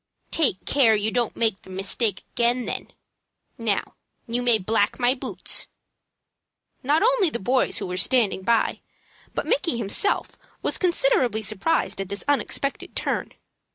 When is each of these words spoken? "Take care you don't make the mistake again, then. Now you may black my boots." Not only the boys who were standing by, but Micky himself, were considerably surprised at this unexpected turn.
"Take 0.31 0.65
care 0.65 0.95
you 0.95 1.11
don't 1.11 1.35
make 1.35 1.61
the 1.61 1.69
mistake 1.69 2.23
again, 2.33 2.65
then. 2.65 2.87
Now 3.59 3.93
you 4.25 4.41
may 4.41 4.57
black 4.57 4.97
my 4.97 5.13
boots." 5.13 5.67
Not 6.81 7.03
only 7.03 7.29
the 7.29 7.37
boys 7.37 7.77
who 7.77 7.85
were 7.85 7.97
standing 7.97 8.41
by, 8.41 8.81
but 9.35 9.45
Micky 9.45 9.77
himself, 9.77 10.39
were 10.63 10.71
considerably 10.71 11.43
surprised 11.43 12.01
at 12.01 12.09
this 12.09 12.23
unexpected 12.27 12.95
turn. 12.95 13.33